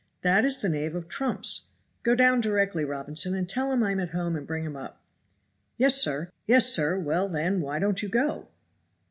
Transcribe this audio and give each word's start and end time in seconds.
That 0.23 0.45
is 0.45 0.61
the 0.61 0.69
knave 0.69 0.95
of 0.95 1.07
trumps; 1.07 1.67
go 2.01 2.15
down 2.15 2.41
directly, 2.41 2.83
Robinson, 2.83 3.35
and 3.35 3.47
tell 3.47 3.71
him 3.71 3.83
I'm 3.83 3.99
at 3.99 4.09
home 4.09 4.35
and 4.35 4.47
bring 4.47 4.63
him 4.65 4.75
up." 4.75 4.99
"Yes, 5.77 5.93
sir!" 5.97 6.31
"Yes, 6.47 6.73
sir! 6.73 6.97
Well, 6.97 7.29
then, 7.29 7.61
why 7.61 7.77
don't 7.77 8.01
you 8.01 8.09
go!" 8.09 8.47